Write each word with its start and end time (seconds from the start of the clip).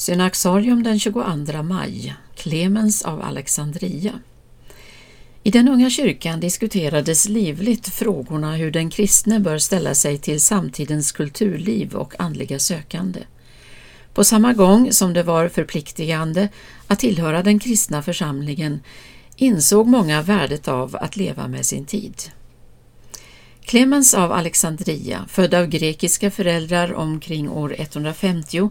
Synaxarium 0.00 0.82
den 0.82 0.98
22 0.98 1.62
maj, 1.62 2.14
Clemens 2.34 3.02
av 3.02 3.22
Alexandria. 3.22 4.12
I 5.42 5.50
den 5.50 5.68
unga 5.68 5.90
kyrkan 5.90 6.40
diskuterades 6.40 7.28
livligt 7.28 7.88
frågorna 7.88 8.56
hur 8.56 8.70
den 8.70 8.90
kristne 8.90 9.40
bör 9.40 9.58
ställa 9.58 9.94
sig 9.94 10.18
till 10.18 10.40
samtidens 10.40 11.12
kulturliv 11.12 11.94
och 11.94 12.20
andliga 12.20 12.58
sökande. 12.58 13.20
På 14.14 14.24
samma 14.24 14.52
gång 14.52 14.92
som 14.92 15.12
det 15.12 15.22
var 15.22 15.48
förpliktigande 15.48 16.48
att 16.86 16.98
tillhöra 16.98 17.42
den 17.42 17.58
kristna 17.58 18.02
församlingen 18.02 18.80
insåg 19.36 19.86
många 19.86 20.22
värdet 20.22 20.68
av 20.68 20.96
att 20.96 21.16
leva 21.16 21.48
med 21.48 21.66
sin 21.66 21.84
tid. 21.84 22.22
Clemens 23.64 24.14
av 24.14 24.32
Alexandria, 24.32 25.26
född 25.28 25.54
av 25.54 25.66
grekiska 25.66 26.30
föräldrar 26.30 26.94
omkring 26.94 27.48
år 27.48 27.74
150, 27.78 28.70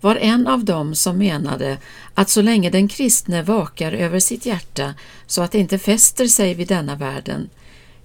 var 0.00 0.16
en 0.16 0.46
av 0.46 0.64
dem 0.64 0.94
som 0.94 1.18
menade 1.18 1.78
att 2.14 2.30
så 2.30 2.42
länge 2.42 2.70
den 2.70 2.88
kristne 2.88 3.42
vakar 3.42 3.92
över 3.92 4.20
sitt 4.20 4.46
hjärta 4.46 4.94
så 5.26 5.42
att 5.42 5.52
det 5.52 5.58
inte 5.58 5.78
fäster 5.78 6.26
sig 6.26 6.54
vid 6.54 6.68
denna 6.68 6.96
världen 6.96 7.50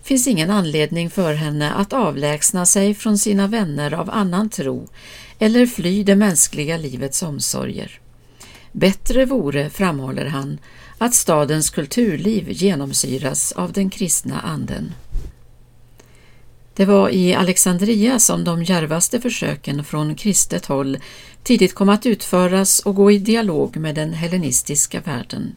finns 0.06 0.28
ingen 0.28 0.50
anledning 0.50 1.10
för 1.10 1.34
henne 1.34 1.72
att 1.72 1.94
avlägsna 1.94 2.66
sig 2.66 2.94
från 2.94 3.18
sina 3.18 3.48
vänner 3.48 3.94
av 3.94 4.10
annan 4.10 4.50
tro 4.50 4.88
eller 5.40 5.66
fly 5.66 6.04
det 6.04 6.16
mänskliga 6.16 6.78
livets 6.78 7.24
omsorger. 7.24 8.00
Bättre 8.72 9.26
vore, 9.26 9.70
framhåller 9.70 10.26
han, 10.26 10.58
att 10.98 11.14
stadens 11.14 11.70
kulturliv 11.70 12.52
genomsyras 12.52 13.52
av 13.52 13.72
den 13.72 13.90
kristna 13.90 14.40
anden. 14.40 14.94
Det 16.76 16.86
var 16.86 17.10
i 17.10 17.34
Alexandria 17.34 18.20
som 18.20 18.44
de 18.44 18.64
djärvaste 18.64 19.22
försöken 19.22 19.84
från 19.84 20.16
kristet 20.16 20.66
håll 20.66 20.98
tidigt 21.44 21.76
kom 21.76 21.90
att 21.90 22.06
utföras 22.06 22.80
och 22.80 22.96
gå 22.96 23.12
i 23.12 23.18
dialog 23.18 23.78
med 23.78 23.96
den 23.96 24.14
hellenistiska 24.14 25.02
världen. 25.02 25.56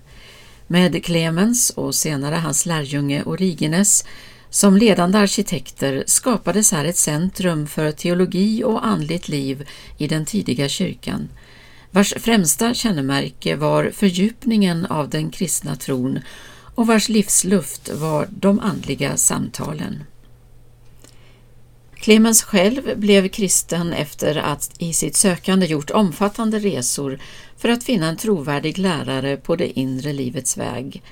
Med 0.66 1.04
Clemens 1.04 1.70
och 1.70 1.94
senare 1.94 2.34
hans 2.34 2.66
lärjunge 2.66 3.22
Origenes 3.22 4.04
som 4.50 4.76
ledande 4.76 5.18
arkitekter 5.18 6.04
skapades 6.06 6.72
här 6.72 6.84
ett 6.84 6.96
centrum 6.96 7.66
för 7.66 7.92
teologi 7.92 8.64
och 8.64 8.86
andligt 8.86 9.28
liv 9.28 9.68
i 9.96 10.06
den 10.06 10.24
tidiga 10.24 10.68
kyrkan, 10.68 11.28
vars 11.90 12.14
främsta 12.16 12.74
kännemärke 12.74 13.56
var 13.56 13.90
fördjupningen 13.94 14.86
av 14.86 15.08
den 15.08 15.30
kristna 15.30 15.76
tron 15.76 16.18
och 16.74 16.86
vars 16.86 17.08
livsluft 17.08 17.90
var 17.94 18.28
de 18.30 18.60
andliga 18.60 19.16
samtalen. 19.16 20.04
Clemens 22.00 22.42
själv 22.42 22.98
blev 22.98 23.28
kristen 23.28 23.92
efter 23.92 24.36
att 24.36 24.70
i 24.78 24.92
sitt 24.92 25.16
sökande 25.16 25.66
gjort 25.66 25.90
omfattande 25.90 26.58
resor 26.58 27.18
för 27.56 27.68
att 27.68 27.84
finna 27.84 28.08
en 28.08 28.16
trovärdig 28.16 28.78
lärare 28.78 29.36
på 29.36 29.56
det 29.56 29.78
inre 29.78 30.12
livets 30.12 30.56
väg. 30.56 31.02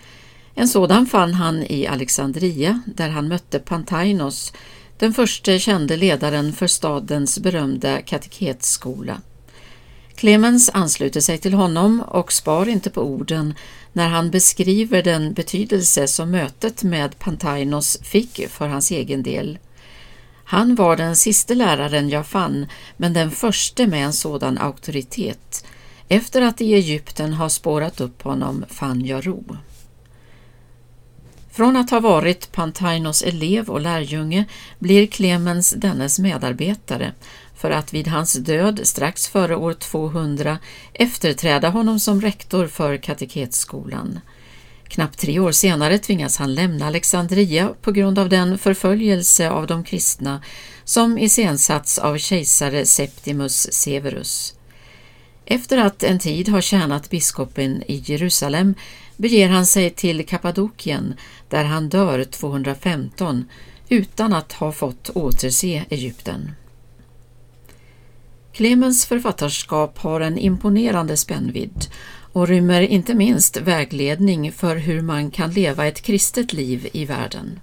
En 0.55 0.69
sådan 0.69 1.07
fann 1.07 1.35
han 1.35 1.63
i 1.63 1.87
Alexandria 1.87 2.83
där 2.87 3.09
han 3.09 3.29
mötte 3.29 3.59
Pantainos, 3.59 4.53
den 4.99 5.15
första 5.15 5.59
kände 5.59 5.97
ledaren 5.97 6.53
för 6.53 6.67
stadens 6.67 7.39
berömda 7.39 8.03
kateketskola. 8.03 9.21
Clemens 10.15 10.71
ansluter 10.75 11.21
sig 11.21 11.39
till 11.39 11.55
honom 11.55 12.01
och 12.01 12.33
spar 12.33 12.69
inte 12.69 12.91
på 12.91 13.01
orden 13.01 13.55
när 13.93 14.09
han 14.09 14.31
beskriver 14.31 15.03
den 15.03 15.33
betydelse 15.33 16.09
som 16.09 16.31
mötet 16.31 16.83
med 16.83 17.19
Pantainos 17.19 17.99
fick 18.03 18.49
för 18.49 18.69
hans 18.69 18.91
egen 18.91 19.23
del. 19.23 19.59
Han 20.49 20.75
var 20.75 20.97
den 20.97 21.17
siste 21.17 21.55
läraren 21.55 22.09
jag 22.09 22.27
fann, 22.27 22.67
men 22.97 23.13
den 23.13 23.31
första 23.31 23.87
med 23.87 24.05
en 24.05 24.13
sådan 24.13 24.59
auktoritet. 24.59 25.65
Efter 26.09 26.43
att 26.43 26.61
i 26.61 26.75
Egypten 26.75 27.33
ha 27.33 27.49
spårat 27.49 28.01
upp 28.01 28.23
honom 28.23 28.65
fann 28.69 29.07
jag 29.07 29.27
ro. 29.27 29.57
Från 31.51 31.77
att 31.77 31.91
ha 31.91 32.01
varit 32.01 32.53
Pantainos 32.53 33.23
elev 33.23 33.71
och 33.71 33.81
lärjunge 33.81 34.45
blir 34.79 35.07
Clemens 35.07 35.71
dennes 35.71 36.19
medarbetare 36.19 37.13
för 37.55 37.71
att 37.71 37.95
vid 37.95 38.09
hans 38.09 38.33
död 38.33 38.81
strax 38.83 39.29
före 39.29 39.57
år 39.57 39.73
200 39.73 40.59
efterträda 40.93 41.69
honom 41.69 42.01
som 42.01 42.21
rektor 42.21 42.67
för 42.67 42.97
kateketskolan. 42.97 44.21
Knappt 44.89 45.19
tre 45.19 45.39
år 45.39 45.53
senare 45.53 45.99
tvingas 45.99 46.37
han 46.37 46.55
lämna 46.55 46.87
Alexandria 46.87 47.75
på 47.83 47.93
grund 47.93 48.19
av 48.19 48.29
den 48.29 48.59
förföljelse 48.59 49.51
av 49.51 49.67
de 49.67 49.85
kristna 49.85 50.43
som 50.85 51.19
iscensatts 51.19 51.99
av 51.99 52.19
kejsare 52.19 52.87
Septimus 52.87 53.73
Severus. 53.73 54.55
Efter 55.45 55.79
att 55.79 56.03
en 56.03 56.19
tid 56.19 56.49
ha 56.49 56.61
tjänat 56.61 57.11
biskopen 57.11 57.83
i 57.87 58.03
Jerusalem 58.07 58.75
beger 59.17 59.49
han 59.49 59.67
sig 59.67 59.91
till 59.91 60.27
Kappadokien 60.27 61.15
där 61.49 61.65
han 61.65 61.89
dör 61.89 62.25
215 62.25 63.45
utan 63.89 64.33
att 64.33 64.53
ha 64.53 64.73
fått 64.73 65.11
återse 65.15 65.85
Egypten. 65.91 66.51
Clemens 68.53 69.07
författarskap 69.07 69.99
har 69.99 70.21
en 70.21 70.39
imponerande 70.39 71.17
spännvidd 71.17 71.87
och 72.37 72.49
rymmer 72.49 72.81
inte 72.81 73.15
minst 73.15 73.57
vägledning 73.57 74.53
för 74.53 74.77
hur 74.77 75.03
man 75.03 75.31
kan 75.31 75.51
leva 75.51 75.87
ett 75.87 76.03
kristet 76.03 76.53
liv 76.53 76.89
i 76.93 77.05
världen. 77.05 77.61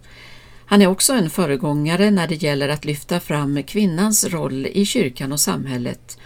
Han 0.66 0.82
är 0.82 0.88
också 0.88 1.14
en 1.14 1.30
föregångare 1.30 2.12
när 2.12 2.28
det 2.28 2.44
gäller 2.44 2.70
att 2.70 2.86
lyfta 2.86 3.20
fram 3.20 3.64
kvinnans 3.64 4.26
roll 4.26 4.66
i 4.66 4.86
kyrkan 4.86 5.32
och 5.32 5.40
samhället 5.40 6.18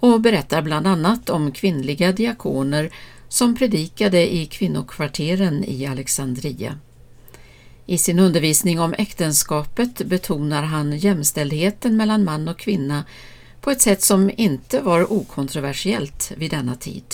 och 0.00 0.20
berättar 0.20 0.62
bland 0.62 0.86
annat 0.86 1.30
om 1.30 1.52
kvinnliga 1.52 2.12
diakoner 2.12 2.90
som 3.28 3.56
predikade 3.56 4.34
i 4.34 4.46
kvinnokvarteren 4.46 5.64
i 5.64 5.86
Alexandria. 5.86 6.78
I 7.86 7.98
sin 7.98 8.18
undervisning 8.18 8.80
om 8.80 8.94
äktenskapet 8.98 10.06
betonar 10.06 10.62
han 10.62 10.98
jämställdheten 10.98 11.96
mellan 11.96 12.24
man 12.24 12.48
och 12.48 12.58
kvinna 12.58 13.04
på 13.60 13.70
ett 13.70 13.80
sätt 13.80 14.02
som 14.02 14.30
inte 14.36 14.80
var 14.80 15.12
okontroversiellt 15.12 16.32
vid 16.36 16.50
denna 16.50 16.74
tid. 16.74 17.04